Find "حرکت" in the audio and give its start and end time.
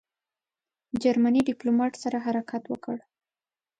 2.25-2.63